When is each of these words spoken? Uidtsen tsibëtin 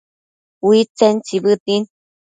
Uidtsen 0.67 1.15
tsibëtin 1.19 1.83